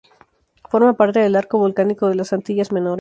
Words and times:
Forma 0.67 0.93
parte 0.97 1.19
del 1.19 1.35
Arco 1.35 1.59
volcánico 1.59 2.09
de 2.09 2.15
las 2.15 2.33
Antillas 2.33 2.71
Menores. 2.71 2.99